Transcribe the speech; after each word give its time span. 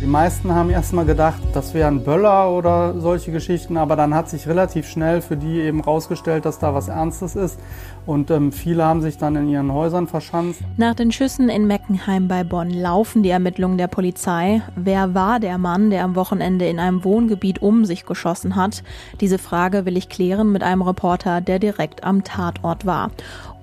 Die 0.00 0.06
meisten 0.06 0.52
haben 0.52 0.70
erstmal 0.70 1.06
gedacht, 1.06 1.40
das 1.54 1.72
wären 1.72 2.02
Böller 2.02 2.50
oder 2.50 3.00
solche 3.00 3.30
Geschichten, 3.30 3.76
aber 3.76 3.96
dann 3.96 4.12
hat 4.12 4.28
sich 4.28 4.46
relativ 4.46 4.88
schnell 4.88 5.22
für 5.22 5.36
die 5.36 5.60
eben 5.60 5.80
rausgestellt, 5.80 6.44
dass 6.44 6.58
da 6.58 6.74
was 6.74 6.88
Ernstes 6.88 7.36
ist. 7.36 7.58
Und 8.04 8.30
ähm, 8.30 8.52
viele 8.52 8.84
haben 8.84 9.00
sich 9.00 9.16
dann 9.16 9.36
in 9.36 9.48
ihren 9.48 9.72
Häusern 9.72 10.06
verschanzt. 10.06 10.60
Nach 10.76 10.94
den 10.94 11.10
Schüssen 11.10 11.48
in 11.48 11.66
Meckenheim 11.66 12.28
bei 12.28 12.44
Bonn 12.44 12.70
laufen 12.70 13.22
die 13.22 13.30
Ermittlungen 13.30 13.78
der 13.78 13.86
Polizei. 13.86 14.60
Wer 14.76 15.14
war 15.14 15.40
der 15.40 15.56
Mann, 15.56 15.90
der 15.90 16.04
am 16.04 16.16
Wochenende 16.16 16.66
in 16.66 16.80
einem 16.80 17.04
Wohngebiet 17.04 17.62
um 17.62 17.86
sich 17.86 18.04
geschossen 18.04 18.56
hat? 18.56 18.82
Diese 19.20 19.38
Frage 19.38 19.86
will 19.86 19.96
ich 19.96 20.10
klären 20.10 20.52
mit 20.52 20.62
einem 20.62 20.82
Reporter, 20.82 21.40
der 21.40 21.58
direkt 21.58 22.04
am 22.04 22.24
Tatort 22.24 22.84
war. 22.84 23.10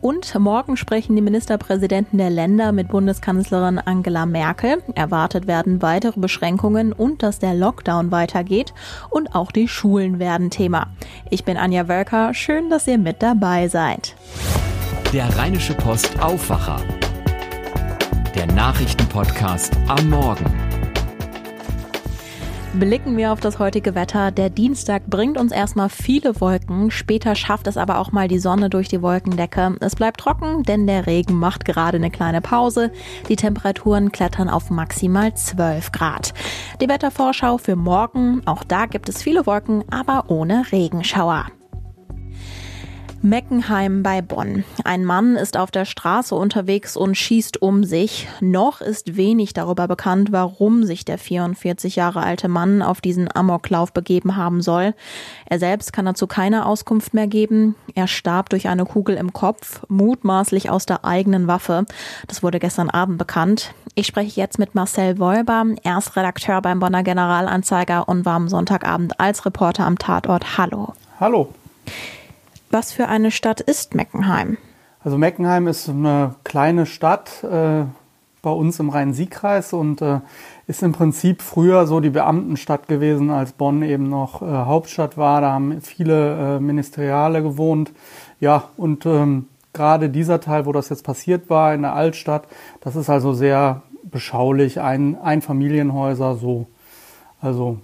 Und 0.02 0.34
morgen 0.40 0.78
sprechen 0.78 1.16
die 1.16 1.22
Ministerpräsidenten 1.22 2.18
der 2.18 2.32
Länder 2.32 2.72
mit 2.72 2.88
Bundeskanzlerin 2.88 3.78
Angela 3.78 4.26
Merkel. 4.26 4.82
Erwartet 4.96 5.46
werden 5.46 5.84
weitere 5.84 6.20
Beschränkungen 6.20 6.92
und 6.92 7.22
dass 7.22 7.38
der 7.38 7.54
Lockdown 7.54 8.12
weitergeht. 8.12 8.74
Und 9.12 9.36
auch 9.36 9.52
die 9.52 9.68
Schulen 9.68 10.18
werden 10.18 10.50
Thema. 10.50 10.88
Ich 11.30 11.46
bin 11.46 11.56
Anja 11.56 11.88
Wölker. 11.88 12.34
Schön, 12.34 12.72
dass 12.72 12.88
ihr 12.88 12.98
mit 12.98 13.22
dabei 13.22 13.68
seid. 13.68 14.16
Der 15.14 15.38
Rheinische 15.38 15.76
Post 15.76 16.20
Aufwacher. 16.20 16.78
Der 18.34 18.48
Nachrichtenpodcast 18.48 19.78
am 19.88 20.10
Morgen. 20.10 20.71
Blicken 22.74 23.18
wir 23.18 23.34
auf 23.34 23.42
das 23.42 23.60
heutige 23.60 23.96
Wetter. 23.96 24.32
Der 24.32 24.50
Dienstag 24.50 25.06
bringt 25.08 25.38
uns 25.38 25.52
erstmal 25.52 25.90
viele 25.90 26.40
Wolken. 26.40 26.90
Später 26.90 27.36
schafft 27.36 27.68
es 27.68 27.76
aber 27.76 28.00
auch 28.00 28.14
mal 28.14 28.30
die 28.30 28.40
Sonne 28.40 28.70
durch 28.70 28.88
die 28.88 29.02
Wolkendecke. 29.02 29.76
Es 29.82 29.96
bleibt 29.96 30.22
trocken, 30.22 30.64
denn 30.64 30.88
der 30.88 31.06
Regen 31.06 31.36
macht 31.36 31.66
gerade 31.66 31.98
eine 31.98 32.10
kleine 32.10 32.40
Pause. 32.40 32.92
Die 33.28 33.36
Temperaturen 33.36 34.14
klettern 34.14 34.48
auf 34.48 34.70
maximal 34.70 35.34
12 35.34 35.92
Grad. 35.92 36.34
Die 36.80 36.88
Wettervorschau 36.88 37.58
für 37.58 37.76
morgen. 37.76 38.42
Auch 38.46 38.64
da 38.64 38.86
gibt 38.86 39.10
es 39.10 39.22
viele 39.22 39.46
Wolken, 39.46 39.84
aber 39.92 40.30
ohne 40.30 40.64
Regenschauer. 40.72 41.48
Meckenheim 43.24 44.02
bei 44.02 44.24
Bonn. 44.24 44.64
Ein 44.84 45.06
Mann 45.06 45.36
ist 45.36 45.56
auf 45.56 45.70
der 45.70 45.86
Straße 45.86 46.34
unterwegs 46.34 46.98
und 46.98 47.16
schießt 47.16 47.62
um 47.62 47.84
sich. 47.84 48.28
Noch 48.40 48.82
ist 48.82 49.16
wenig 49.16 49.54
darüber 49.54 49.88
bekannt, 49.88 50.32
warum 50.32 50.84
sich 50.84 51.06
der 51.06 51.20
44 51.20 51.96
Jahre 51.96 52.24
alte 52.24 52.48
Mann 52.48 52.82
auf 52.82 53.00
diesen 53.00 53.30
Amoklauf 53.34 53.94
begeben 53.94 54.38
haben 54.38 54.62
soll. 54.64 54.96
Er 55.46 55.60
selbst 55.60 55.94
kann 55.94 56.06
dazu 56.06 56.26
keine 56.26 56.66
Auskunft 56.66 57.14
mehr 57.14 57.28
geben. 57.28 57.76
Er 57.94 58.08
starb 58.08 58.50
durch 58.50 58.68
eine 58.68 58.86
Kugel 58.86 59.16
im 59.18 59.34
Kopf, 59.34 59.84
mutmaßlich 59.88 60.72
aus 60.72 60.88
der 60.88 61.06
eigenen 61.06 61.46
Waffe. 61.46 61.86
Das 62.28 62.42
wurde 62.42 62.58
gestern 62.58 62.90
Abend 62.90 63.20
bekannt. 63.20 63.76
Ich 63.94 64.08
spreche 64.08 64.42
jetzt 64.42 64.58
mit 64.58 64.74
Marcel 64.74 65.20
Wolber. 65.20 65.66
Er 65.84 65.98
ist 66.00 66.16
Redakteur 66.16 66.60
beim 66.64 66.80
Bonner 66.80 67.04
Generalanzeiger 67.04 68.10
und 68.10 68.26
war 68.26 68.36
am 68.36 68.50
Sonntagabend 68.50 69.20
als 69.20 69.46
Reporter 69.46 69.86
am 69.86 70.00
Tatort. 70.00 70.58
Hallo. 70.58 70.94
Hallo. 71.20 71.54
Was 72.72 72.94
für 72.94 73.10
eine 73.10 73.32
Stadt 73.32 73.60
ist 73.60 73.96
Meckenheim? 73.96 74.58
Also 75.04 75.18
Meckenheim 75.18 75.68
ist 75.68 75.90
eine 75.90 76.36
kleine 76.46 76.86
Stadt 76.86 77.44
äh, 77.44 77.84
bei 78.42 78.50
uns 78.50 78.80
im 78.80 78.90
Rhein-Sieg-Kreis 78.90 79.74
und 79.74 80.02
äh, 80.02 80.20
ist 80.68 80.82
im 80.82 80.94
Prinzip 80.94 81.42
früher 81.42 81.86
so 81.86 82.00
die 82.00 82.12
Beamtenstadt 82.12 82.88
gewesen, 82.88 83.30
als 83.30 83.52
Bonn 83.52 83.84
eben 83.84 84.10
noch 84.10 84.42
äh, 84.42 84.46
Hauptstadt 84.46 85.18
war. 85.18 85.42
Da 85.42 85.52
haben 85.52 85.82
viele 85.82 86.56
äh, 86.56 86.60
Ministeriale 86.62 87.44
gewohnt. 87.44 87.92
Ja, 88.40 88.70
und 88.78 89.06
ähm, 89.06 89.48
gerade 89.74 90.10
dieser 90.10 90.40
Teil, 90.40 90.66
wo 90.66 90.72
das 90.72 90.88
jetzt 90.88 91.04
passiert 91.04 91.50
war, 91.50 91.74
in 91.74 91.82
der 91.82 91.94
Altstadt, 91.94 92.48
das 92.80 92.96
ist 92.96 93.10
also 93.10 93.34
sehr 93.34 93.82
beschaulich, 94.04 94.80
ein, 94.80 95.20
Einfamilienhäuser, 95.20 96.36
so. 96.36 96.68
Also 97.42 97.80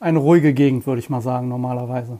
eine 0.00 0.18
ruhige 0.18 0.52
Gegend, 0.52 0.86
würde 0.86 0.98
ich 0.98 1.10
mal 1.10 1.20
sagen, 1.20 1.48
normalerweise. 1.48 2.18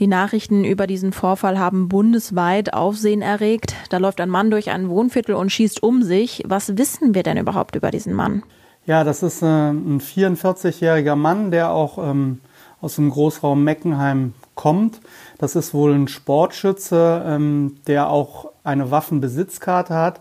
Die 0.00 0.06
Nachrichten 0.06 0.62
über 0.62 0.86
diesen 0.86 1.12
Vorfall 1.12 1.58
haben 1.58 1.88
bundesweit 1.88 2.72
Aufsehen 2.72 3.20
erregt. 3.20 3.74
Da 3.90 3.98
läuft 3.98 4.20
ein 4.20 4.28
Mann 4.28 4.48
durch 4.48 4.70
ein 4.70 4.88
Wohnviertel 4.88 5.34
und 5.34 5.50
schießt 5.50 5.82
um 5.82 6.04
sich. 6.04 6.44
Was 6.46 6.78
wissen 6.78 7.14
wir 7.14 7.24
denn 7.24 7.36
überhaupt 7.36 7.74
über 7.74 7.90
diesen 7.90 8.14
Mann? 8.14 8.44
Ja, 8.86 9.02
das 9.02 9.24
ist 9.24 9.42
äh, 9.42 9.46
ein 9.46 10.00
44-jähriger 10.00 11.16
Mann, 11.16 11.50
der 11.50 11.72
auch 11.72 11.98
ähm, 11.98 12.40
aus 12.80 12.94
dem 12.94 13.10
Großraum 13.10 13.64
Meckenheim 13.64 14.34
kommt. 14.54 15.00
Das 15.38 15.56
ist 15.56 15.74
wohl 15.74 15.92
ein 15.92 16.06
Sportschütze, 16.06 17.24
ähm, 17.26 17.78
der 17.88 18.08
auch 18.08 18.52
eine 18.62 18.92
Waffenbesitzkarte 18.92 19.94
hat. 19.94 20.20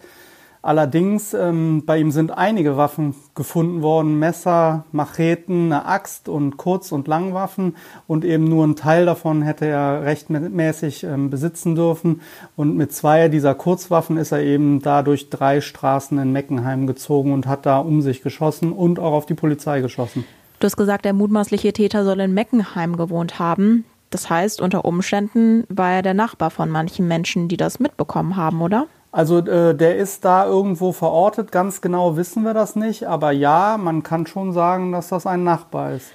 Allerdings, 0.68 1.34
ähm, 1.34 1.84
bei 1.86 1.98
ihm 1.98 2.12
sind 2.12 2.38
einige 2.38 2.76
Waffen 2.76 3.16
gefunden 3.36 3.82
worden, 3.82 4.20
Messer, 4.20 4.84
Macheten, 4.92 5.72
eine 5.72 5.86
Axt 5.86 6.28
und 6.28 6.58
Kurz- 6.58 6.92
und 6.92 7.08
Langwaffen 7.08 7.78
und 8.06 8.26
eben 8.26 8.44
nur 8.44 8.68
ein 8.68 8.76
Teil 8.76 9.06
davon 9.06 9.44
hätte 9.44 9.66
er 9.66 10.04
rechtmäßig 10.04 11.06
ähm, 11.06 11.30
besitzen 11.30 11.76
dürfen 11.76 12.20
und 12.58 12.76
mit 12.76 12.92
zwei 12.92 13.30
dieser 13.30 13.56
Kurzwaffen 13.56 14.18
ist 14.18 14.34
er 14.34 14.42
eben 14.42 14.82
da 14.82 15.04
durch 15.04 15.30
drei 15.30 15.62
Straßen 15.62 16.20
in 16.20 16.34
Meckenheim 16.34 16.86
gezogen 16.86 17.32
und 17.32 17.48
hat 17.48 17.66
da 17.66 17.80
um 17.80 18.02
sich 18.02 18.22
geschossen 18.22 18.74
und 18.74 19.00
auch 19.00 19.14
auf 19.14 19.26
die 19.26 19.36
Polizei 19.36 19.80
geschossen. 19.80 20.26
Du 20.60 20.66
hast 20.66 20.76
gesagt, 20.76 21.06
der 21.06 21.14
mutmaßliche 21.14 21.72
Täter 21.72 22.04
soll 22.04 22.20
in 22.20 22.34
Meckenheim 22.34 22.98
gewohnt 22.98 23.40
haben. 23.40 23.86
Das 24.10 24.30
heißt, 24.30 24.60
unter 24.60 24.84
Umständen 24.84 25.64
war 25.70 25.94
er 25.94 26.02
der 26.02 26.14
Nachbar 26.14 26.52
von 26.52 26.70
manchen 26.70 27.08
Menschen, 27.08 27.48
die 27.48 27.56
das 27.56 27.80
mitbekommen 27.80 28.36
haben, 28.36 28.62
oder? 28.62 28.88
Also 29.12 29.40
äh, 29.40 29.76
der 29.76 29.98
ist 29.98 30.26
da 30.26 30.46
irgendwo 30.46 30.92
verortet, 30.92 31.52
ganz 31.52 31.82
genau 31.82 32.18
wissen 32.18 32.44
wir 32.44 32.54
das 32.54 32.76
nicht, 32.76 33.06
aber 33.06 33.32
ja, 33.32 33.78
man 33.78 34.04
kann 34.04 34.28
schon 34.28 34.54
sagen, 34.54 34.92
dass 34.92 35.10
das 35.10 35.26
ein 35.26 35.44
Nachbar 35.44 35.94
ist. 35.94 36.12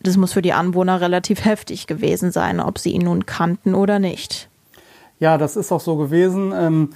Das 0.00 0.16
muss 0.16 0.32
für 0.32 0.42
die 0.42 0.52
Anwohner 0.52 1.00
relativ 1.00 1.44
heftig 1.44 1.86
gewesen 1.86 2.30
sein, 2.30 2.60
ob 2.60 2.78
sie 2.78 2.90
ihn 2.90 3.02
nun 3.02 3.26
kannten 3.26 3.74
oder 3.74 3.98
nicht. 3.98 4.48
Ja, 5.18 5.38
das 5.38 5.56
ist 5.56 5.72
auch 5.72 5.80
so 5.80 5.96
gewesen. 5.96 6.52
Ähm, 6.54 6.90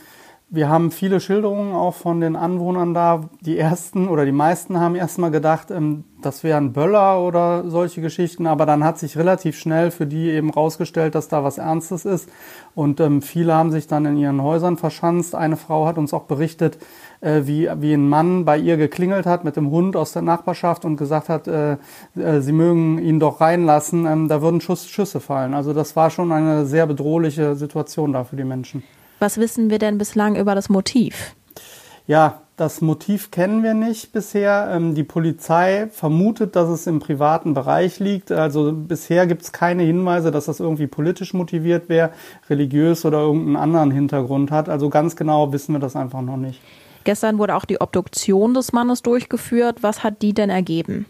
wir 0.49 0.69
haben 0.69 0.91
viele 0.91 1.21
Schilderungen 1.21 1.75
auch 1.75 1.95
von 1.95 2.21
den 2.21 2.37
Anwohnern 2.37 2.93
da. 2.93 3.29
Die 3.41 3.59
ersten 3.59 4.09
oder 4.09 4.25
die 4.25 4.33
meisten 4.33 4.79
haben 4.79 4.95
erstmal 4.95 5.31
gedacht, 5.31 5.71
ähm, 5.71 6.05
das 6.23 6.45
wären 6.45 6.73
Böller 6.73 7.21
oder 7.21 7.65
solche 7.69 8.01
Geschichten, 8.01 8.47
aber 8.47 8.67
dann 8.67 8.85
hat 8.85 8.99
sich 8.99 9.17
relativ 9.17 9.59
schnell 9.59 9.91
für 9.91 10.07
die 10.07 10.31
eben 10.31 10.51
rausgestellt, 10.51 11.15
dass 11.15 11.29
da 11.29 11.45
was 11.45 11.59
Ernstes 11.59 12.05
ist. 12.05 12.29
Und 12.75 13.01
ähm, 13.01 13.23
viele 13.23 13.55
haben 13.55 13.71
sich 13.71 13.87
dann 13.87 14.07
in 14.07 14.17
ihren 14.17 14.43
Häusern 14.43 14.77
verschanzt. 14.77 15.35
Eine 15.35 15.57
Frau 15.57 15.87
hat 15.87 15.99
uns 15.99 16.15
auch 16.15 16.25
berichtet, 16.25 16.79
äh, 17.21 17.43
wie, 17.45 17.69
wie 17.77 17.95
ein 17.95 18.09
Mann 18.09 18.45
bei 18.45 18.59
ihr 18.59 18.77
geklingelt 18.77 19.27
hat 19.27 19.45
mit 19.45 19.57
dem 19.57 19.71
Hund 19.71 19.97
aus 19.97 20.13
der 20.13 20.23
Nachbarschaft 20.23 20.85
und 20.85 20.97
gesagt 20.97 21.29
hat, 21.29 21.49
äh, 21.49 21.73
äh, 22.17 22.41
sie 22.41 22.53
mögen 22.53 22.99
ihn 22.99 23.21
doch 23.21 23.41
reinlassen, 23.41 24.07
ähm, 24.07 24.29
da 24.29 24.43
würden 24.43 24.61
Schuss, 24.61 24.89
Schüsse 24.89 25.21
fallen. 25.21 25.55
Also 25.55 25.73
das 25.73 25.97
war 25.97 26.11
schon 26.11 26.33
eine 26.33 26.67
sehr 26.67 26.87
bedrohliche 26.87 27.55
Situation 27.57 28.13
da 28.13 28.25
für 28.25 28.37
die 28.37 28.45
Menschen. 28.45 28.83
Was 29.19 29.37
wissen 29.37 29.69
wir 29.69 29.79
denn 29.79 29.99
bislang 29.99 30.35
über 30.35 30.55
das 30.55 30.71
Motiv? 30.71 31.35
Ja, 32.11 32.41
das 32.57 32.81
Motiv 32.81 33.31
kennen 33.31 33.63
wir 33.63 33.73
nicht 33.73 34.13
bisher. 34.13 34.69
Ähm, 34.73 34.97
die 34.97 35.05
Polizei 35.05 35.87
vermutet, 35.93 36.57
dass 36.57 36.69
es 36.69 36.89
im 36.89 36.99
privaten 36.99 37.55
Bereich 37.55 38.01
liegt. 38.01 38.33
Also 38.33 38.73
bisher 38.73 39.29
gibt 39.29 39.43
es 39.43 39.53
keine 39.53 39.85
Hinweise, 39.85 40.33
dass 40.33 40.47
das 40.47 40.59
irgendwie 40.59 40.89
politisch 40.89 41.35
motiviert 41.35 41.89
wäre, 41.89 42.11
religiös 42.49 43.05
oder 43.05 43.21
irgendeinen 43.21 43.55
anderen 43.55 43.93
Hintergrund 43.93 44.51
hat. 44.51 44.69
Also 44.69 44.91
ganz 44.91 45.15
genau 45.15 45.53
wissen 45.53 45.73
wir 45.73 45.79
das 45.79 45.95
einfach 45.95 46.21
noch 46.21 46.37
nicht. 46.37 46.61
Gestern 47.05 47.39
wurde 47.39 47.55
auch 47.55 47.65
die 47.65 47.81
Obduktion 47.81 48.55
des 48.55 48.73
Mannes 48.73 49.03
durchgeführt. 49.03 49.85
Was 49.85 50.03
hat 50.03 50.21
die 50.21 50.33
denn 50.33 50.51
ergeben? 50.51 51.07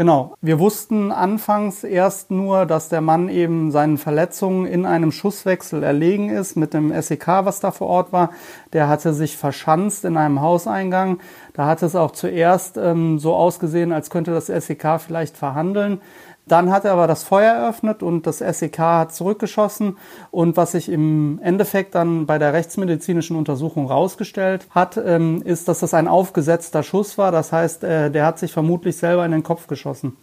Genau. 0.00 0.34
Wir 0.40 0.58
wussten 0.58 1.12
anfangs 1.12 1.84
erst 1.84 2.30
nur, 2.30 2.64
dass 2.64 2.88
der 2.88 3.02
Mann 3.02 3.28
eben 3.28 3.70
seinen 3.70 3.98
Verletzungen 3.98 4.64
in 4.64 4.86
einem 4.86 5.12
Schusswechsel 5.12 5.82
erlegen 5.82 6.30
ist 6.30 6.56
mit 6.56 6.72
dem 6.72 6.90
SEK, 7.02 7.26
was 7.44 7.60
da 7.60 7.70
vor 7.70 7.88
Ort 7.88 8.10
war. 8.10 8.30
Der 8.72 8.88
hatte 8.88 9.12
sich 9.12 9.36
verschanzt 9.36 10.04
in 10.04 10.16
einem 10.16 10.40
Hauseingang. 10.40 11.18
Da 11.54 11.66
hat 11.66 11.82
es 11.82 11.96
auch 11.96 12.12
zuerst 12.12 12.76
ähm, 12.76 13.18
so 13.18 13.34
ausgesehen, 13.34 13.92
als 13.92 14.10
könnte 14.10 14.32
das 14.32 14.46
SEK 14.46 15.00
vielleicht 15.00 15.36
verhandeln. 15.36 16.00
Dann 16.46 16.72
hat 16.72 16.84
er 16.84 16.92
aber 16.92 17.06
das 17.06 17.22
Feuer 17.22 17.52
eröffnet 17.52 18.02
und 18.02 18.26
das 18.26 18.38
SEK 18.38 18.78
hat 18.78 19.14
zurückgeschossen. 19.14 19.98
Und 20.32 20.56
was 20.56 20.72
sich 20.72 20.88
im 20.88 21.38
Endeffekt 21.42 21.94
dann 21.94 22.26
bei 22.26 22.38
der 22.38 22.52
rechtsmedizinischen 22.52 23.36
Untersuchung 23.36 23.86
rausgestellt 23.86 24.66
hat, 24.70 24.96
ähm, 24.96 25.42
ist, 25.44 25.68
dass 25.68 25.78
das 25.78 25.94
ein 25.94 26.08
aufgesetzter 26.08 26.82
Schuss 26.82 27.18
war. 27.18 27.30
Das 27.30 27.52
heißt, 27.52 27.84
äh, 27.84 28.10
der 28.10 28.26
hat 28.26 28.40
sich 28.40 28.52
vermutlich 28.52 28.96
selber 28.96 29.24
in 29.24 29.30
den 29.30 29.44
Kopf 29.44 29.68
geschossen. 29.68 30.16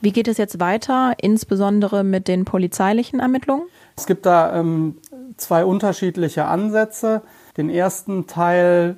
Wie 0.00 0.12
geht 0.12 0.28
es 0.28 0.38
jetzt 0.38 0.60
weiter, 0.60 1.12
insbesondere 1.20 2.04
mit 2.04 2.28
den 2.28 2.44
polizeilichen 2.44 3.20
Ermittlungen? 3.20 3.64
Es 3.96 4.06
gibt 4.06 4.26
da 4.26 4.58
ähm, 4.58 4.96
zwei 5.36 5.64
unterschiedliche 5.64 6.44
Ansätze. 6.44 7.22
Den 7.58 7.68
ersten 7.68 8.26
Teil 8.26 8.96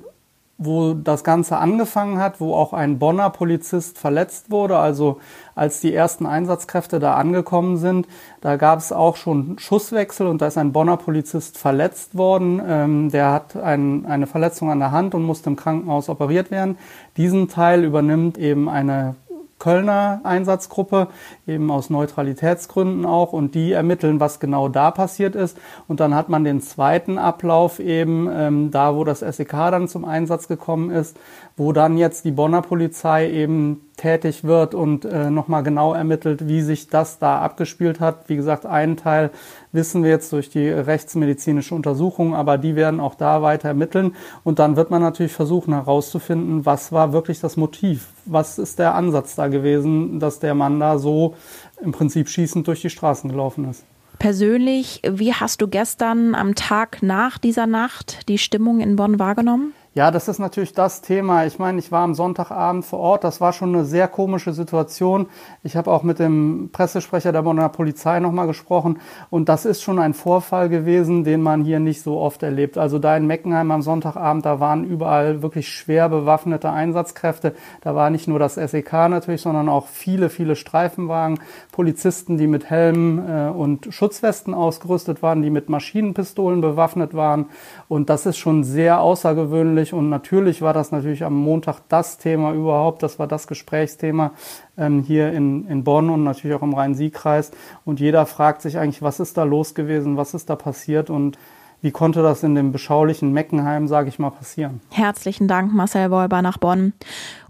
wo 0.63 0.93
das 0.93 1.23
Ganze 1.23 1.57
angefangen 1.57 2.19
hat, 2.19 2.39
wo 2.39 2.53
auch 2.53 2.71
ein 2.73 2.99
Bonner 2.99 3.31
Polizist 3.31 3.97
verletzt 3.97 4.51
wurde. 4.51 4.77
Also 4.77 5.19
als 5.55 5.81
die 5.81 5.93
ersten 5.93 6.27
Einsatzkräfte 6.27 6.99
da 6.99 7.15
angekommen 7.15 7.77
sind, 7.77 8.07
da 8.41 8.57
gab 8.57 8.77
es 8.77 8.91
auch 8.91 9.15
schon 9.15 9.57
Schusswechsel 9.57 10.27
und 10.27 10.41
da 10.41 10.47
ist 10.47 10.59
ein 10.59 10.71
Bonner 10.71 10.97
Polizist 10.97 11.57
verletzt 11.57 12.15
worden. 12.15 12.61
Ähm, 12.65 13.09
der 13.09 13.31
hat 13.31 13.55
ein, 13.55 14.05
eine 14.05 14.27
Verletzung 14.27 14.69
an 14.69 14.79
der 14.79 14.91
Hand 14.91 15.15
und 15.15 15.23
musste 15.23 15.49
im 15.49 15.55
Krankenhaus 15.55 16.09
operiert 16.09 16.51
werden. 16.51 16.77
Diesen 17.17 17.47
Teil 17.47 17.83
übernimmt 17.83 18.37
eben 18.37 18.69
eine 18.69 19.15
Kölner 19.61 20.21
Einsatzgruppe, 20.23 21.07
eben 21.47 21.69
aus 21.69 21.91
Neutralitätsgründen 21.91 23.05
auch, 23.05 23.31
und 23.31 23.53
die 23.53 23.71
ermitteln, 23.71 24.19
was 24.19 24.39
genau 24.39 24.67
da 24.67 24.89
passiert 24.89 25.35
ist. 25.35 25.55
Und 25.87 25.99
dann 25.99 26.15
hat 26.15 26.29
man 26.29 26.43
den 26.43 26.61
zweiten 26.61 27.19
Ablauf 27.19 27.79
eben 27.79 28.27
ähm, 28.33 28.71
da, 28.71 28.95
wo 28.95 29.03
das 29.03 29.19
SEK 29.19 29.51
dann 29.51 29.87
zum 29.87 30.03
Einsatz 30.03 30.47
gekommen 30.47 30.89
ist, 30.89 31.15
wo 31.55 31.73
dann 31.73 31.95
jetzt 31.97 32.25
die 32.25 32.31
Bonner 32.31 32.63
Polizei 32.63 33.29
eben 33.29 33.90
tätig 34.01 34.43
wird 34.43 34.73
und 34.73 35.05
äh, 35.05 35.29
nochmal 35.29 35.61
genau 35.61 35.93
ermittelt, 35.93 36.47
wie 36.47 36.61
sich 36.61 36.87
das 36.87 37.19
da 37.19 37.39
abgespielt 37.39 37.99
hat. 37.99 38.27
Wie 38.27 38.35
gesagt, 38.35 38.65
einen 38.65 38.97
Teil 38.97 39.29
wissen 39.71 40.03
wir 40.03 40.09
jetzt 40.09 40.33
durch 40.33 40.49
die 40.49 40.67
rechtsmedizinische 40.67 41.75
Untersuchung, 41.75 42.35
aber 42.35 42.57
die 42.57 42.75
werden 42.75 42.99
auch 42.99 43.13
da 43.13 43.43
weiter 43.43 43.69
ermitteln. 43.69 44.15
Und 44.43 44.57
dann 44.57 44.75
wird 44.75 44.89
man 44.89 45.01
natürlich 45.01 45.33
versuchen 45.33 45.73
herauszufinden, 45.73 46.65
was 46.65 46.91
war 46.91 47.13
wirklich 47.13 47.39
das 47.39 47.57
Motiv? 47.57 48.07
Was 48.25 48.57
ist 48.57 48.79
der 48.79 48.95
Ansatz 48.95 49.35
da 49.35 49.47
gewesen, 49.47 50.19
dass 50.19 50.39
der 50.39 50.55
Mann 50.55 50.79
da 50.79 50.97
so 50.97 51.35
im 51.81 51.91
Prinzip 51.91 52.27
schießend 52.27 52.67
durch 52.67 52.81
die 52.81 52.89
Straßen 52.89 53.29
gelaufen 53.29 53.69
ist? 53.69 53.83
Persönlich, 54.17 55.01
wie 55.07 55.33
hast 55.33 55.61
du 55.61 55.67
gestern 55.67 56.35
am 56.35 56.55
Tag 56.55 57.01
nach 57.01 57.37
dieser 57.37 57.67
Nacht 57.67 58.27
die 58.29 58.37
Stimmung 58.37 58.79
in 58.79 58.95
Bonn 58.95 59.19
wahrgenommen? 59.19 59.73
Ja, 59.93 60.09
das 60.09 60.29
ist 60.29 60.39
natürlich 60.39 60.71
das 60.71 61.01
Thema. 61.01 61.45
Ich 61.45 61.59
meine, 61.59 61.77
ich 61.77 61.91
war 61.91 62.03
am 62.03 62.13
Sonntagabend 62.13 62.85
vor 62.85 62.99
Ort. 62.99 63.25
Das 63.25 63.41
war 63.41 63.51
schon 63.51 63.75
eine 63.75 63.83
sehr 63.83 64.07
komische 64.07 64.53
Situation. 64.53 65.27
Ich 65.63 65.75
habe 65.75 65.91
auch 65.91 66.03
mit 66.03 66.17
dem 66.17 66.69
Pressesprecher 66.71 67.33
der 67.33 67.41
Bonner 67.41 67.67
Polizei 67.67 68.21
nochmal 68.21 68.47
gesprochen. 68.47 69.01
Und 69.29 69.49
das 69.49 69.65
ist 69.65 69.81
schon 69.81 69.99
ein 69.99 70.13
Vorfall 70.13 70.69
gewesen, 70.69 71.25
den 71.25 71.41
man 71.41 71.65
hier 71.65 71.81
nicht 71.81 72.03
so 72.03 72.19
oft 72.21 72.41
erlebt. 72.41 72.77
Also 72.77 72.99
da 72.99 73.17
in 73.17 73.27
Meckenheim 73.27 73.69
am 73.69 73.81
Sonntagabend, 73.81 74.45
da 74.45 74.61
waren 74.61 74.85
überall 74.85 75.41
wirklich 75.41 75.67
schwer 75.67 76.07
bewaffnete 76.07 76.69
Einsatzkräfte. 76.69 77.53
Da 77.81 77.93
war 77.93 78.09
nicht 78.11 78.29
nur 78.29 78.39
das 78.39 78.55
SEK 78.55 78.93
natürlich, 79.09 79.41
sondern 79.41 79.67
auch 79.67 79.87
viele, 79.87 80.29
viele 80.29 80.55
Streifenwagen, 80.55 81.41
Polizisten, 81.71 82.37
die 82.37 82.47
mit 82.47 82.69
Helmen 82.69 83.19
äh, 83.19 83.49
und 83.49 83.87
Schutzwesten 83.91 84.53
ausgerüstet 84.53 85.21
waren, 85.21 85.41
die 85.41 85.49
mit 85.49 85.69
Maschinenpistolen 85.69 86.61
bewaffnet 86.61 87.13
waren. 87.13 87.45
Und 87.87 88.09
das 88.09 88.25
ist 88.25 88.37
schon 88.37 88.63
sehr 88.63 88.99
außergewöhnlich. 88.99 89.93
Und 89.93 90.09
natürlich 90.09 90.61
war 90.61 90.73
das 90.73 90.91
natürlich 90.91 91.23
am 91.23 91.35
Montag 91.35 91.79
das 91.87 92.17
Thema 92.17 92.53
überhaupt. 92.53 93.03
Das 93.03 93.19
war 93.19 93.27
das 93.27 93.47
Gesprächsthema 93.47 94.31
ähm, 94.77 95.03
hier 95.03 95.31
in, 95.31 95.67
in 95.67 95.83
Bonn 95.83 96.09
und 96.09 96.23
natürlich 96.23 96.55
auch 96.55 96.63
im 96.63 96.73
Rhein-Sieg-Kreis. 96.73 97.51
Und 97.85 97.99
jeder 97.99 98.25
fragt 98.25 98.61
sich 98.61 98.77
eigentlich, 98.77 99.01
was 99.01 99.19
ist 99.19 99.37
da 99.37 99.43
los 99.43 99.73
gewesen? 99.73 100.17
Was 100.17 100.33
ist 100.33 100.49
da 100.49 100.55
passiert? 100.55 101.09
Und 101.09 101.37
wie 101.83 101.91
konnte 101.91 102.21
das 102.21 102.43
in 102.43 102.53
dem 102.53 102.71
beschaulichen 102.71 103.33
Meckenheim, 103.33 103.87
sage 103.87 104.09
ich 104.09 104.19
mal, 104.19 104.29
passieren? 104.29 104.81
Herzlichen 104.91 105.47
Dank, 105.47 105.73
Marcel 105.73 106.11
Wolber 106.11 106.43
nach 106.43 106.59
Bonn. 106.59 106.93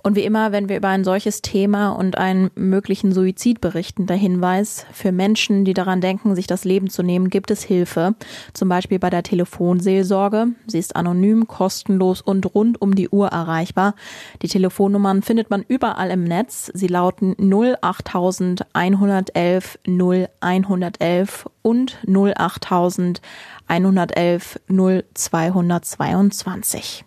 Und 0.03 0.15
wie 0.15 0.23
immer, 0.23 0.51
wenn 0.51 0.67
wir 0.67 0.77
über 0.77 0.87
ein 0.87 1.03
solches 1.03 1.43
Thema 1.43 1.89
und 1.89 2.17
einen 2.17 2.49
möglichen 2.55 3.11
Suizid 3.11 3.61
berichten, 3.61 4.07
der 4.07 4.17
Hinweis, 4.17 4.87
für 4.91 5.11
Menschen, 5.11 5.63
die 5.63 5.75
daran 5.75 6.01
denken, 6.01 6.33
sich 6.33 6.47
das 6.47 6.65
Leben 6.65 6.89
zu 6.89 7.03
nehmen, 7.03 7.29
gibt 7.29 7.51
es 7.51 7.61
Hilfe. 7.61 8.15
Zum 8.53 8.67
Beispiel 8.67 8.97
bei 8.97 9.11
der 9.11 9.21
Telefonseelsorge. 9.21 10.47
Sie 10.65 10.79
ist 10.79 10.95
anonym, 10.95 11.45
kostenlos 11.47 12.21
und 12.21 12.55
rund 12.55 12.81
um 12.81 12.95
die 12.95 13.09
Uhr 13.09 13.27
erreichbar. 13.27 13.93
Die 14.41 14.47
Telefonnummern 14.47 15.21
findet 15.21 15.51
man 15.51 15.63
überall 15.67 16.09
im 16.09 16.23
Netz. 16.23 16.71
Sie 16.73 16.87
lauten 16.87 17.35
08111 17.37 19.77
0111 19.87 21.45
und 21.61 21.99
08000 22.07 23.21
111 23.67 24.59
0222. 24.67 27.05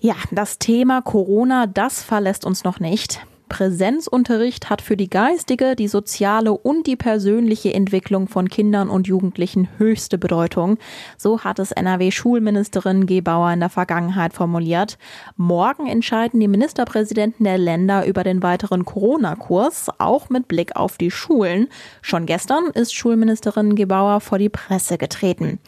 Ja, 0.00 0.14
das 0.30 0.58
Thema 0.58 1.02
Corona, 1.02 1.66
das 1.66 2.02
verlässt 2.04 2.44
uns 2.44 2.62
noch 2.62 2.78
nicht. 2.78 3.26
Präsenzunterricht 3.48 4.70
hat 4.70 4.82
für 4.82 4.96
die 4.96 5.10
geistige, 5.10 5.74
die 5.74 5.88
soziale 5.88 6.52
und 6.52 6.86
die 6.86 6.96
persönliche 6.96 7.72
Entwicklung 7.74 8.28
von 8.28 8.48
Kindern 8.48 8.88
und 8.88 9.06
Jugendlichen 9.06 9.68
höchste 9.78 10.18
Bedeutung. 10.18 10.78
So 11.16 11.40
hat 11.44 11.58
es 11.58 11.72
NRW-Schulministerin 11.72 13.06
Gebauer 13.06 13.52
in 13.52 13.60
der 13.60 13.70
Vergangenheit 13.70 14.32
formuliert. 14.32 14.98
Morgen 15.36 15.86
entscheiden 15.86 16.40
die 16.40 16.48
Ministerpräsidenten 16.48 17.44
der 17.44 17.58
Länder 17.58 18.06
über 18.06 18.24
den 18.24 18.42
weiteren 18.42 18.84
Corona-Kurs, 18.84 19.88
auch 19.98 20.28
mit 20.28 20.48
Blick 20.48 20.76
auf 20.76 20.98
die 20.98 21.10
Schulen. 21.10 21.68
Schon 22.02 22.26
gestern 22.26 22.66
ist 22.74 22.94
Schulministerin 22.94 23.74
Gebauer 23.74 24.20
vor 24.20 24.38
die 24.38 24.48
Presse 24.48 24.98
getreten. 24.98 25.58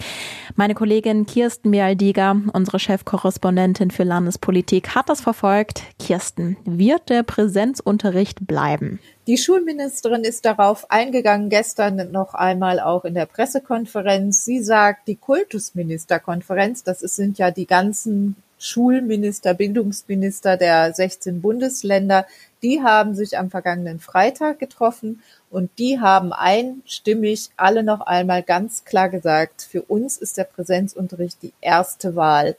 Meine 0.56 0.75
Kollegin 0.75 1.27
Kirsten 1.27 1.71
Bialdiger, 1.71 2.37
unsere 2.53 2.79
Chefkorrespondentin 2.79 3.91
für 3.91 4.05
Landespolitik, 4.05 4.94
hat 4.94 5.09
das 5.09 5.21
verfolgt. 5.21 5.82
Kirsten, 5.99 6.56
wird 6.65 7.09
der 7.09 7.23
Präsenzunterricht 7.70 8.46
bleiben? 8.46 8.99
Die 9.26 9.38
Schulministerin 9.38 10.25
ist 10.25 10.44
darauf 10.44 10.90
eingegangen, 10.90 11.50
gestern 11.50 12.11
noch 12.11 12.34
einmal 12.34 12.81
auch 12.81 13.05
in 13.05 13.14
der 13.14 13.26
Pressekonferenz. 13.26 14.44
Sie 14.44 14.62
sagt, 14.62 15.06
die 15.06 15.17
Kultusministerkonferenz, 15.17 16.82
das 16.82 17.00
sind 17.00 17.38
ja 17.38 17.50
die 17.50 17.67
ganzen 17.67 18.37
Schulminister, 18.58 19.55
Bildungsminister 19.55 20.56
der 20.56 20.93
16 20.93 21.40
Bundesländer, 21.40 22.26
die 22.62 22.82
haben 22.82 23.14
sich 23.14 23.38
am 23.38 23.50
vergangenen 23.50 24.00
Freitag 24.00 24.58
getroffen 24.58 25.22
und 25.49 25.70
die 25.78 25.99
haben 25.99 26.32
einstimmig 26.32 27.50
alle 27.56 27.82
noch 27.82 28.02
einmal 28.02 28.43
ganz 28.43 28.84
klar 28.84 29.08
gesagt, 29.08 29.62
für 29.62 29.82
uns 29.82 30.19
ist 30.19 30.37
der 30.37 30.44
Präsenzunterricht 30.44 31.38
die 31.43 31.55
erste 31.62 32.17
Wahl. 32.17 32.56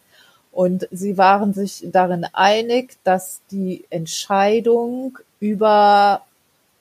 Und 0.51 0.87
sie 0.91 1.17
waren 1.17 1.53
sich 1.53 1.85
darin 1.91 2.25
einig, 2.33 2.97
dass 3.03 3.41
die 3.51 3.85
Entscheidung 3.89 5.17
über 5.39 6.23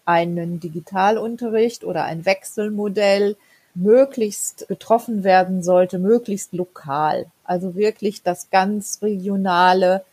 einen 0.04 0.58
Digitalunterricht 0.58 1.84
oder 1.84 2.04
ein 2.04 2.26
Wechselmodell 2.26 3.36
möglichst 3.74 4.66
getroffen 4.66 5.22
werden 5.22 5.62
sollte, 5.62 5.98
möglichst 5.98 6.52
lokal. 6.52 7.26
Also 7.44 7.76
wirklich 7.76 8.22
das 8.22 8.50
ganz 8.50 8.98
regionale 9.02 10.04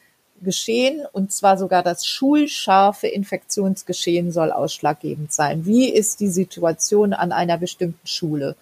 Geschehen, 0.41 1.01
und 1.13 1.31
zwar 1.33 1.57
sogar 1.57 1.81
das 1.81 2.05
schulscharfe 2.05 3.07
Infektionsgeschehen 3.07 4.31
soll 4.31 4.51
ausschlaggebend 4.51 5.33
sein. 5.33 5.65
Wie 5.65 5.89
ist 5.89 6.19
die 6.19 6.27
Situation 6.27 7.13
an 7.13 7.31
einer 7.31 7.57
bestimmten 7.57 8.05
Schule? 8.05 8.55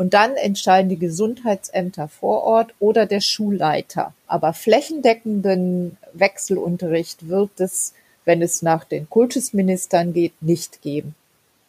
Und 0.00 0.14
dann 0.14 0.34
entscheiden 0.36 0.88
die 0.88 0.98
Gesundheitsämter 0.98 2.08
vor 2.08 2.42
Ort 2.44 2.72
oder 2.78 3.04
der 3.04 3.20
Schulleiter. 3.20 4.14
Aber 4.26 4.54
flächendeckenden 4.54 5.98
Wechselunterricht 6.14 7.28
wird 7.28 7.60
es, 7.60 7.92
wenn 8.24 8.40
es 8.40 8.62
nach 8.62 8.84
den 8.84 9.10
Kultusministern 9.10 10.14
geht, 10.14 10.32
nicht 10.40 10.80
geben. 10.80 11.14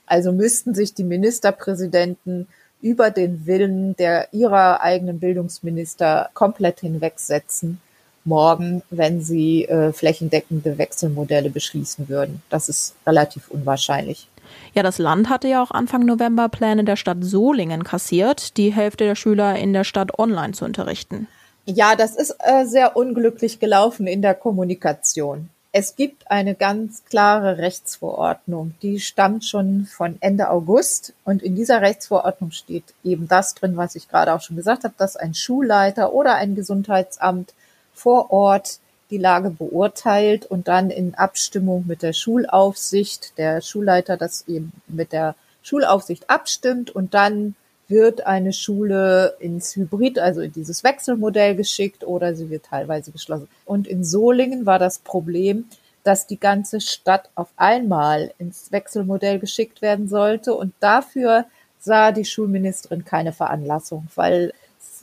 Also 0.05 0.31
müssten 0.31 0.73
sich 0.73 0.93
die 0.93 1.03
Ministerpräsidenten 1.03 2.47
über 2.81 3.11
den 3.11 3.45
Willen 3.47 3.97
der 3.97 4.29
ihrer 4.31 4.79
eigenen 4.79 5.19
Bildungsminister 5.19 6.29
komplett 6.33 6.79
hinwegsetzen 6.79 7.81
morgen, 8.23 8.81
wenn 8.89 9.21
sie 9.21 9.65
äh, 9.65 9.91
flächendeckende 9.91 10.77
Wechselmodelle 10.77 11.49
beschließen 11.49 12.07
würden. 12.07 12.41
Das 12.49 12.69
ist 12.69 12.95
relativ 13.05 13.49
unwahrscheinlich. 13.49 14.29
Ja, 14.73 14.83
das 14.83 14.97
Land 14.97 15.29
hatte 15.29 15.47
ja 15.47 15.61
auch 15.61 15.71
Anfang 15.71 16.05
November 16.05 16.49
Pläne 16.49 16.83
der 16.83 16.95
Stadt 16.95 17.17
Solingen 17.21 17.83
kassiert, 17.83 18.57
die 18.57 18.71
Hälfte 18.71 19.05
der 19.05 19.15
Schüler 19.15 19.55
in 19.57 19.73
der 19.73 19.83
Stadt 19.83 20.17
online 20.17 20.53
zu 20.53 20.65
unterrichten. 20.65 21.27
Ja, 21.65 21.95
das 21.95 22.15
ist 22.15 22.35
äh, 22.39 22.65
sehr 22.65 22.95
unglücklich 22.95 23.59
gelaufen 23.59 24.07
in 24.07 24.21
der 24.21 24.33
Kommunikation. 24.33 25.49
Es 25.73 25.95
gibt 25.95 26.29
eine 26.29 26.53
ganz 26.53 27.05
klare 27.05 27.57
Rechtsverordnung, 27.57 28.73
die 28.81 28.99
stammt 28.99 29.45
schon 29.45 29.85
von 29.85 30.17
Ende 30.19 30.49
August 30.49 31.13
und 31.23 31.41
in 31.41 31.55
dieser 31.55 31.81
Rechtsverordnung 31.81 32.51
steht 32.51 32.83
eben 33.05 33.29
das 33.29 33.55
drin, 33.55 33.77
was 33.77 33.95
ich 33.95 34.09
gerade 34.09 34.33
auch 34.33 34.41
schon 34.41 34.57
gesagt 34.57 34.83
habe, 34.83 34.93
dass 34.97 35.15
ein 35.15 35.33
Schulleiter 35.33 36.11
oder 36.11 36.35
ein 36.35 36.55
Gesundheitsamt 36.55 37.53
vor 37.93 38.31
Ort 38.31 38.80
die 39.11 39.17
Lage 39.17 39.51
beurteilt 39.51 40.45
und 40.45 40.67
dann 40.67 40.89
in 40.89 41.13
Abstimmung 41.15 41.85
mit 41.87 42.01
der 42.01 42.13
Schulaufsicht, 42.13 43.37
der 43.37 43.61
Schulleiter 43.61 44.17
das 44.17 44.47
eben 44.47 44.71
mit 44.87 45.11
der 45.11 45.35
Schulaufsicht 45.61 46.29
abstimmt 46.29 46.89
und 46.89 47.13
dann 47.13 47.55
wird 47.87 48.25
eine 48.25 48.53
Schule 48.53 49.35
ins 49.39 49.75
Hybrid, 49.75 50.17
also 50.17 50.41
in 50.41 50.53
dieses 50.53 50.83
Wechselmodell 50.83 51.55
geschickt 51.55 52.05
oder 52.05 52.33
sie 52.33 52.49
wird 52.49 52.65
teilweise 52.65 53.11
geschlossen. 53.11 53.49
Und 53.65 53.85
in 53.85 54.03
Solingen 54.05 54.65
war 54.65 54.79
das 54.79 54.99
Problem, 54.99 55.65
dass 56.03 56.25
die 56.25 56.39
ganze 56.39 56.81
Stadt 56.81 57.29
auf 57.35 57.49
einmal 57.57 58.33
ins 58.39 58.71
Wechselmodell 58.71 59.39
geschickt 59.39 59.81
werden 59.81 60.07
sollte 60.07 60.55
und 60.55 60.73
dafür 60.79 61.45
sah 61.79 62.11
die 62.11 62.25
Schulministerin 62.25 63.05
keine 63.05 63.33
Veranlassung, 63.33 64.07
weil 64.15 64.53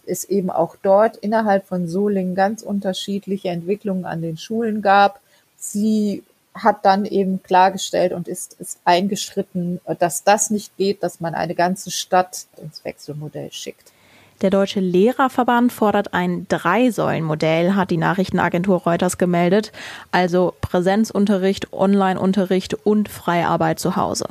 es 0.09 0.25
eben 0.25 0.51
auch 0.51 0.77
dort 0.83 1.17
innerhalb 1.19 1.67
von 1.67 1.87
Solingen 1.87 2.35
ganz 2.35 2.63
unterschiedliche 2.63 3.49
Entwicklungen 3.49 4.05
an 4.05 4.23
den 4.23 4.37
Schulen 4.37 4.83
gab. 4.83 5.21
Sie 5.57 6.23
hat 6.55 6.85
dann 6.85 7.05
eben 7.05 7.43
klargestellt 7.43 8.13
und 8.13 8.29
ist, 8.29 8.55
ist 8.55 8.79
eingeschritten, 8.85 9.81
dass 9.99 10.25
das 10.25 10.51
nicht 10.51 10.77
geht, 10.77 11.03
dass 11.03 11.21
man 11.21 11.35
eine 11.35 11.55
ganze 11.55 11.91
Stadt 11.91 12.47
ins 12.61 12.85
Wechselmodell 12.85 13.53
schickt. 13.53 13.93
Der 14.41 14.51
Deutsche 14.51 14.79
Lehrerverband 14.79 15.73
fordert 15.73 16.15
ein 16.15 16.47
Drei-Säulen-Modell, 16.49 17.75
hat 17.75 17.91
die 17.91 17.97
Nachrichtenagentur 17.97 18.83
Reuters 18.83 19.19
gemeldet, 19.19 19.73
also 20.13 20.55
Präsenzunterricht, 20.61 21.73
Online-Unterricht 21.73 22.75
und 22.75 23.09
Freiarbeit 23.09 23.81
zu 23.81 23.97
Hause. 23.97 24.27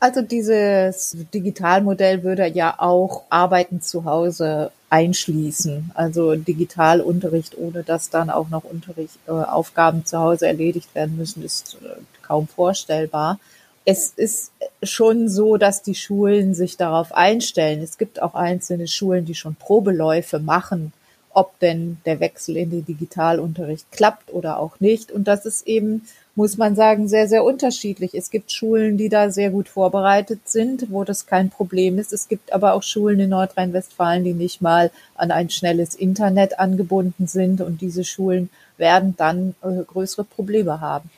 Also 0.00 0.22
dieses 0.22 1.16
Digitalmodell 1.32 2.22
würde 2.22 2.46
ja 2.46 2.74
auch 2.78 3.24
Arbeiten 3.28 3.82
zu 3.82 4.04
Hause 4.04 4.72
einschließen. 4.88 5.92
Also 5.94 6.34
Digitalunterricht, 6.34 7.56
ohne 7.58 7.82
dass 7.82 8.10
dann 8.10 8.30
auch 8.30 8.48
noch 8.48 8.64
Unterricht, 8.64 9.18
äh, 9.28 9.30
Aufgaben 9.30 10.04
zu 10.06 10.18
Hause 10.18 10.46
erledigt 10.46 10.94
werden 10.94 11.16
müssen, 11.16 11.44
ist 11.44 11.76
äh, 11.82 12.00
kaum 12.22 12.48
vorstellbar 12.48 13.38
es 13.84 14.12
ist 14.16 14.52
schon 14.82 15.28
so, 15.28 15.56
dass 15.56 15.82
die 15.82 15.94
Schulen 15.94 16.54
sich 16.54 16.76
darauf 16.76 17.12
einstellen. 17.12 17.82
Es 17.82 17.98
gibt 17.98 18.20
auch 18.22 18.34
einzelne 18.34 18.86
Schulen, 18.86 19.24
die 19.24 19.34
schon 19.34 19.54
Probeläufe 19.54 20.38
machen, 20.38 20.92
ob 21.32 21.58
denn 21.60 21.98
der 22.04 22.20
Wechsel 22.20 22.56
in 22.56 22.70
den 22.70 22.84
Digitalunterricht 22.84 23.90
klappt 23.90 24.32
oder 24.32 24.58
auch 24.58 24.80
nicht. 24.80 25.10
Und 25.10 25.28
das 25.28 25.46
ist 25.46 25.66
eben, 25.66 26.02
muss 26.40 26.56
man 26.56 26.74
sagen, 26.74 27.06
sehr, 27.06 27.28
sehr 27.28 27.44
unterschiedlich. 27.44 28.14
Es 28.14 28.30
gibt 28.30 28.50
Schulen, 28.50 28.96
die 28.96 29.10
da 29.10 29.28
sehr 29.28 29.50
gut 29.50 29.68
vorbereitet 29.68 30.48
sind, 30.48 30.86
wo 30.88 31.04
das 31.04 31.26
kein 31.26 31.50
Problem 31.50 31.98
ist. 31.98 32.14
Es 32.14 32.28
gibt 32.28 32.54
aber 32.54 32.72
auch 32.72 32.82
Schulen 32.82 33.20
in 33.20 33.28
Nordrhein-Westfalen, 33.28 34.24
die 34.24 34.32
nicht 34.32 34.62
mal 34.62 34.90
an 35.16 35.32
ein 35.32 35.50
schnelles 35.50 35.94
Internet 35.94 36.58
angebunden 36.58 37.26
sind. 37.26 37.60
Und 37.60 37.82
diese 37.82 38.04
Schulen 38.04 38.48
werden 38.78 39.12
dann 39.18 39.54
äh, 39.60 39.84
größere 39.86 40.24
Probleme 40.24 40.80
haben. 40.80 41.10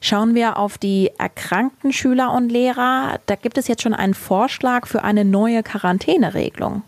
Schauen 0.00 0.34
wir 0.34 0.56
auf 0.56 0.78
die 0.78 1.10
erkrankten 1.18 1.92
Schüler 1.92 2.32
und 2.32 2.48
Lehrer. 2.48 3.20
Da 3.26 3.34
gibt 3.34 3.58
es 3.58 3.68
jetzt 3.68 3.82
schon 3.82 3.92
einen 3.92 4.14
Vorschlag 4.14 4.86
für 4.86 5.04
eine 5.04 5.26
neue 5.26 5.62
Quarantäneregelung. 5.62 6.80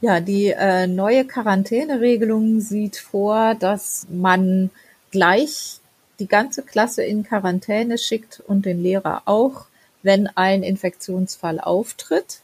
Ja, 0.00 0.20
die 0.20 0.50
äh, 0.56 0.86
neue 0.86 1.24
Quarantäneregelung 1.24 2.60
sieht 2.60 2.96
vor, 2.96 3.56
dass 3.56 4.06
man 4.08 4.70
gleich 5.10 5.80
die 6.18 6.28
ganze 6.28 6.62
Klasse 6.62 7.02
in 7.02 7.24
Quarantäne 7.24 7.98
schickt 7.98 8.42
und 8.46 8.66
den 8.66 8.82
Lehrer 8.82 9.22
auch, 9.26 9.66
wenn 10.02 10.28
ein 10.34 10.62
Infektionsfall 10.62 11.60
auftritt. 11.60 12.40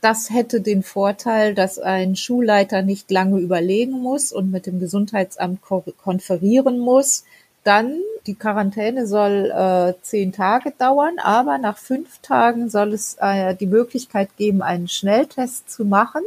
Das 0.00 0.30
hätte 0.30 0.60
den 0.60 0.82
Vorteil, 0.82 1.54
dass 1.54 1.78
ein 1.78 2.14
Schulleiter 2.14 2.82
nicht 2.82 3.10
lange 3.10 3.40
überlegen 3.40 4.00
muss 4.00 4.32
und 4.32 4.50
mit 4.50 4.66
dem 4.66 4.78
Gesundheitsamt 4.78 5.60
konferieren 5.62 6.78
muss, 6.78 7.24
dann, 7.64 8.00
die 8.26 8.34
Quarantäne 8.34 9.06
soll 9.06 9.50
äh, 9.50 9.94
zehn 10.02 10.32
Tage 10.32 10.72
dauern, 10.78 11.18
aber 11.18 11.58
nach 11.58 11.76
fünf 11.76 12.18
Tagen 12.20 12.70
soll 12.70 12.92
es 12.92 13.16
äh, 13.20 13.54
die 13.54 13.66
Möglichkeit 13.66 14.36
geben, 14.36 14.62
einen 14.62 14.88
Schnelltest 14.88 15.70
zu 15.70 15.84
machen, 15.84 16.22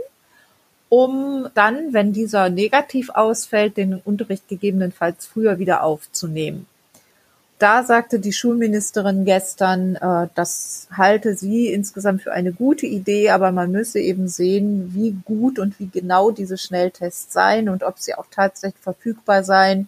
um 0.92 1.48
dann, 1.54 1.94
wenn 1.94 2.12
dieser 2.12 2.50
negativ 2.50 3.10
ausfällt, 3.12 3.78
den 3.78 3.96
Unterricht 3.96 4.50
gegebenenfalls 4.50 5.26
früher 5.26 5.58
wieder 5.58 5.84
aufzunehmen. 5.84 6.68
Da 7.60 7.84
sagte 7.84 8.20
die 8.20 8.34
Schulministerin 8.34 9.24
gestern, 9.24 9.96
äh, 9.96 10.28
das 10.36 10.90
halte 10.92 11.36
sie 11.36 11.68
insgesamt 11.68 12.24
für 12.24 12.34
eine 12.34 12.52
gute 12.52 12.88
Idee, 12.88 13.30
aber 13.30 13.54
man 13.54 13.72
müsse 13.72 14.00
eben 14.00 14.28
sehen, 14.28 14.92
wie 14.94 15.16
gut 15.24 15.60
und 15.60 15.80
wie 15.80 15.88
genau 15.88 16.32
diese 16.32 16.58
Schnelltests 16.58 17.32
seien 17.32 17.70
und 17.70 17.84
ob 17.84 17.98
sie 17.98 18.16
auch 18.16 18.26
tatsächlich 18.30 18.82
verfügbar 18.82 19.46
seien 19.46 19.88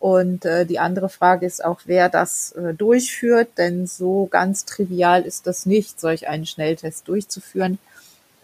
und 0.00 0.46
äh, 0.46 0.64
die 0.64 0.78
andere 0.78 1.10
Frage 1.10 1.44
ist 1.44 1.62
auch, 1.62 1.80
wer 1.84 2.08
das 2.08 2.52
äh, 2.52 2.72
durchführt, 2.72 3.48
denn 3.58 3.86
so 3.86 4.28
ganz 4.30 4.64
trivial 4.64 5.22
ist 5.22 5.46
das 5.46 5.66
nicht, 5.66 6.00
solch 6.00 6.28
einen 6.28 6.46
Schnelltest 6.46 7.06
durchzuführen. 7.08 7.78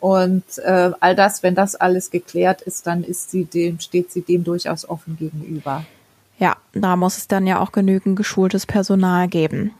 Und 0.04 0.58
äh, 0.58 0.90
all 1.00 1.16
das, 1.16 1.42
wenn 1.42 1.54
das 1.54 1.76
alles 1.76 2.10
geklärt 2.10 2.60
ist, 2.60 2.86
dann 2.86 3.04
ist 3.04 3.30
sie 3.30 3.46
dem, 3.46 3.80
steht 3.80 4.12
sie 4.12 4.20
dem 4.20 4.44
durchaus 4.44 4.86
offen 4.86 5.16
gegenüber. 5.16 5.86
Ja, 6.38 6.58
da 6.74 6.96
muss 6.96 7.16
es 7.16 7.26
dann 7.26 7.46
ja 7.46 7.58
auch 7.58 7.72
genügend 7.72 8.14
geschultes 8.14 8.66
Personal 8.66 9.28
geben. 9.28 9.72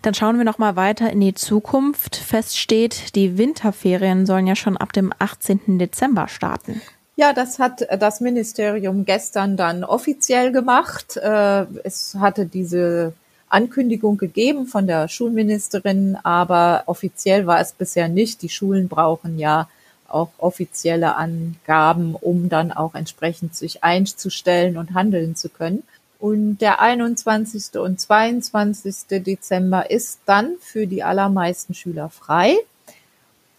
Dann 0.00 0.14
schauen 0.14 0.38
wir 0.38 0.46
noch 0.46 0.56
mal 0.56 0.76
weiter 0.76 1.12
in 1.12 1.20
die 1.20 1.34
Zukunft. 1.34 2.16
Fest 2.16 2.58
steht, 2.58 3.14
die 3.14 3.36
Winterferien 3.36 4.24
sollen 4.24 4.46
ja 4.46 4.56
schon 4.56 4.78
ab 4.78 4.94
dem 4.94 5.12
18. 5.18 5.78
Dezember 5.78 6.28
starten. 6.28 6.80
Ja, 7.16 7.34
das 7.34 7.58
hat 7.58 7.86
das 8.00 8.22
Ministerium 8.22 9.04
gestern 9.04 9.58
dann 9.58 9.84
offiziell 9.84 10.50
gemacht. 10.50 11.18
Äh, 11.18 11.66
es 11.84 12.14
hatte 12.18 12.46
diese 12.46 13.12
Ankündigung 13.48 14.18
gegeben 14.18 14.66
von 14.66 14.86
der 14.86 15.08
Schulministerin, 15.08 16.16
aber 16.22 16.82
offiziell 16.86 17.46
war 17.46 17.60
es 17.60 17.72
bisher 17.72 18.08
nicht. 18.08 18.42
Die 18.42 18.48
Schulen 18.48 18.88
brauchen 18.88 19.38
ja 19.38 19.68
auch 20.08 20.30
offizielle 20.38 21.16
Angaben, 21.16 22.14
um 22.14 22.48
dann 22.48 22.72
auch 22.72 22.94
entsprechend 22.94 23.54
sich 23.54 23.84
einzustellen 23.84 24.76
und 24.76 24.94
handeln 24.94 25.36
zu 25.36 25.48
können. 25.48 25.82
Und 26.18 26.58
der 26.58 26.80
21. 26.80 27.78
und 27.78 28.00
22. 28.00 29.22
Dezember 29.22 29.90
ist 29.90 30.20
dann 30.26 30.56
für 30.60 30.86
die 30.86 31.02
allermeisten 31.02 31.74
Schüler 31.74 32.08
frei. 32.08 32.56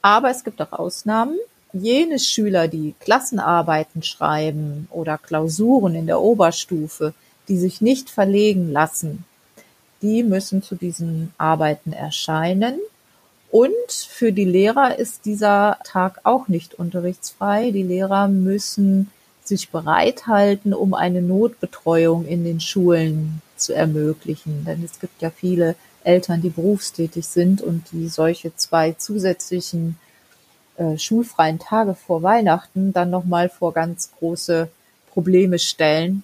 Aber 0.02 0.30
es 0.30 0.44
gibt 0.44 0.62
auch 0.62 0.74
Ausnahmen 0.74 1.38
jene 1.72 2.20
Schüler, 2.20 2.68
die 2.68 2.96
Klassenarbeiten 3.00 4.04
schreiben 4.04 4.88
oder 4.92 5.18
Klausuren 5.18 5.96
in 5.96 6.08
der 6.08 6.20
Oberstufe, 6.20 7.14
die 7.48 7.58
sich 7.58 7.82
nicht 7.82 8.10
verlegen 8.10 8.72
lassen, 8.72 9.26
die 10.02 10.24
müssen 10.24 10.64
zu 10.64 10.76
diesen 10.76 11.34
Arbeiten 11.38 11.94
erscheinen. 11.94 12.80
Und 13.52 13.92
für 13.92 14.32
die 14.32 14.46
Lehrer 14.46 14.98
ist 14.98 15.26
dieser 15.26 15.78
Tag 15.84 16.22
auch 16.24 16.48
nicht 16.48 16.76
unterrichtsfrei. 16.76 17.72
Die 17.72 17.84
Lehrer 17.84 18.28
müssen 18.28 19.10
sich 19.44 19.70
bereithalten, 19.70 20.74
um 20.74 20.94
eine 20.94 21.22
Notbetreuung 21.22 22.26
in 22.26 22.44
den 22.44 22.60
Schulen 22.60 23.42
zu 23.58 23.74
ermöglichen. 23.74 24.66
Denn 24.66 24.84
es 24.84 25.00
gibt 25.00 25.22
ja 25.22 25.32
viele 25.32 25.76
Eltern, 26.04 26.42
die 26.42 26.50
berufstätig 26.50 27.28
sind 27.28 27.62
und 27.62 27.92
die 27.92 28.08
solche 28.08 28.56
zwei 28.56 28.94
zusätzlichen 28.94 29.98
äh, 30.78 30.98
schulfreien 30.98 31.60
Tage 31.60 31.96
vor 31.96 32.24
Weihnachten 32.24 32.94
dann 32.94 33.10
nochmal 33.10 33.50
vor 33.50 33.74
ganz 33.74 34.12
große 34.18 34.70
Probleme 35.12 35.60
stellen. 35.60 36.24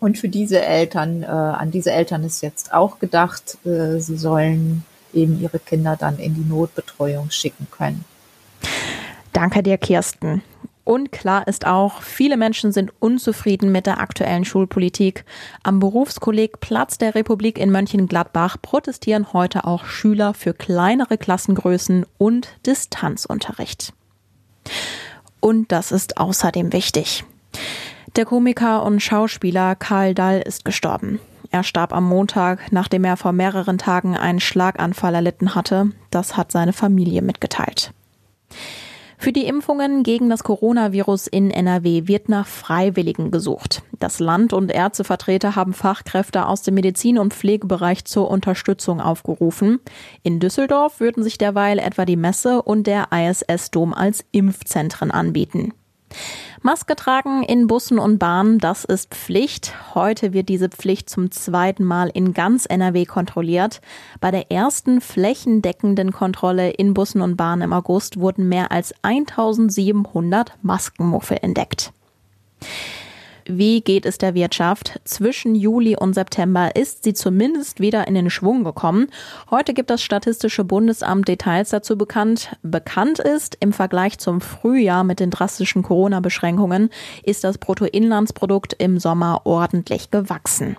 Und 0.00 0.18
für 0.18 0.28
diese 0.28 0.64
Eltern, 0.64 1.22
äh, 1.22 1.26
an 1.26 1.70
diese 1.70 1.92
Eltern 1.92 2.24
ist 2.24 2.42
jetzt 2.42 2.72
auch 2.72 2.98
gedacht, 2.98 3.58
äh, 3.64 3.98
sie 3.98 4.16
sollen 4.16 4.84
eben 5.12 5.40
ihre 5.40 5.58
Kinder 5.58 5.96
dann 5.96 6.18
in 6.18 6.34
die 6.34 6.48
Notbetreuung 6.48 7.30
schicken 7.30 7.66
können. 7.70 8.04
Danke 9.32 9.62
dir, 9.62 9.78
Kirsten. 9.78 10.42
Und 10.84 11.12
klar 11.12 11.46
ist 11.46 11.66
auch, 11.66 12.00
viele 12.00 12.38
Menschen 12.38 12.72
sind 12.72 12.92
unzufrieden 12.98 13.70
mit 13.70 13.84
der 13.84 14.00
aktuellen 14.00 14.46
Schulpolitik. 14.46 15.26
Am 15.62 15.80
Berufskolleg 15.80 16.60
Platz 16.60 16.96
der 16.96 17.14
Republik 17.14 17.58
in 17.58 17.70
Mönchengladbach 17.70 18.56
protestieren 18.62 19.34
heute 19.34 19.66
auch 19.66 19.84
Schüler 19.84 20.32
für 20.32 20.54
kleinere 20.54 21.18
Klassengrößen 21.18 22.06
und 22.16 22.48
Distanzunterricht. 22.64 23.92
Und 25.40 25.72
das 25.72 25.92
ist 25.92 26.16
außerdem 26.16 26.72
wichtig. 26.72 27.22
Der 28.16 28.24
Komiker 28.24 28.84
und 28.84 29.00
Schauspieler 29.00 29.74
Karl 29.76 30.14
Dall 30.14 30.40
ist 30.40 30.64
gestorben. 30.64 31.20
Er 31.50 31.62
starb 31.62 31.92
am 31.92 32.04
Montag, 32.04 32.72
nachdem 32.72 33.04
er 33.04 33.16
vor 33.16 33.32
mehreren 33.32 33.78
Tagen 33.78 34.16
einen 34.16 34.40
Schlaganfall 34.40 35.14
erlitten 35.14 35.54
hatte. 35.54 35.90
Das 36.10 36.36
hat 36.36 36.52
seine 36.52 36.72
Familie 36.72 37.22
mitgeteilt. 37.22 37.92
Für 39.20 39.32
die 39.32 39.46
Impfungen 39.46 40.04
gegen 40.04 40.30
das 40.30 40.44
Coronavirus 40.44 41.26
in 41.26 41.50
NRW 41.50 42.06
wird 42.06 42.28
nach 42.28 42.46
Freiwilligen 42.46 43.32
gesucht. 43.32 43.82
Das 43.98 44.20
Land 44.20 44.52
und 44.52 44.70
Ärztevertreter 44.70 45.56
haben 45.56 45.72
Fachkräfte 45.72 46.46
aus 46.46 46.62
dem 46.62 46.74
Medizin- 46.74 47.18
und 47.18 47.34
Pflegebereich 47.34 48.04
zur 48.04 48.30
Unterstützung 48.30 49.00
aufgerufen. 49.00 49.80
In 50.22 50.38
Düsseldorf 50.38 51.00
würden 51.00 51.24
sich 51.24 51.36
derweil 51.36 51.80
etwa 51.80 52.04
die 52.04 52.16
Messe 52.16 52.62
und 52.62 52.86
der 52.86 53.08
ISS-Dom 53.10 53.92
als 53.92 54.24
Impfzentren 54.30 55.10
anbieten. 55.10 55.72
Maske 56.62 56.96
tragen 56.96 57.42
in 57.42 57.66
Bussen 57.66 57.98
und 57.98 58.18
Bahnen, 58.18 58.58
das 58.58 58.84
ist 58.84 59.14
Pflicht. 59.14 59.74
Heute 59.94 60.32
wird 60.32 60.48
diese 60.48 60.68
Pflicht 60.68 61.08
zum 61.08 61.30
zweiten 61.30 61.84
Mal 61.84 62.10
in 62.12 62.34
ganz 62.34 62.66
NRW 62.66 63.04
kontrolliert. 63.04 63.80
Bei 64.20 64.30
der 64.30 64.50
ersten 64.50 65.00
flächendeckenden 65.00 66.12
Kontrolle 66.12 66.70
in 66.70 66.94
Bussen 66.94 67.20
und 67.20 67.36
Bahnen 67.36 67.62
im 67.62 67.72
August 67.72 68.18
wurden 68.18 68.48
mehr 68.48 68.72
als 68.72 68.94
1700 69.02 70.52
Maskenmuffel 70.62 71.38
entdeckt. 71.42 71.92
Wie 73.50 73.80
geht 73.80 74.04
es 74.04 74.18
der 74.18 74.34
Wirtschaft? 74.34 75.00
Zwischen 75.04 75.54
Juli 75.54 75.96
und 75.96 76.12
September 76.12 76.76
ist 76.76 77.04
sie 77.04 77.14
zumindest 77.14 77.80
wieder 77.80 78.06
in 78.06 78.14
den 78.14 78.28
Schwung 78.28 78.62
gekommen. 78.62 79.08
Heute 79.50 79.72
gibt 79.72 79.88
das 79.88 80.02
Statistische 80.02 80.64
Bundesamt 80.64 81.28
Details 81.28 81.70
dazu 81.70 81.96
bekannt. 81.96 82.54
Bekannt 82.62 83.20
ist, 83.20 83.56
im 83.60 83.72
Vergleich 83.72 84.18
zum 84.18 84.42
Frühjahr 84.42 85.02
mit 85.02 85.18
den 85.18 85.30
drastischen 85.30 85.82
Corona-Beschränkungen 85.82 86.90
ist 87.22 87.42
das 87.42 87.56
Bruttoinlandsprodukt 87.56 88.74
im 88.74 88.98
Sommer 88.98 89.40
ordentlich 89.44 90.10
gewachsen. 90.10 90.76